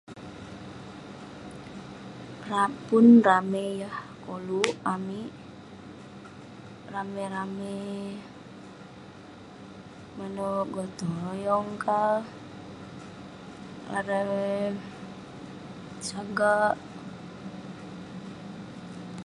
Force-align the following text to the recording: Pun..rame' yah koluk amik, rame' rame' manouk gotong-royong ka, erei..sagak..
Pun..rame' 2.85 3.65
yah 3.81 3.97
koluk 4.23 4.71
amik, 4.93 5.31
rame' 6.93 7.25
rame' 7.35 8.17
manouk 10.17 10.65
gotong-royong 10.75 11.69
ka, 11.83 12.01
erei..sagak.. 13.97 16.75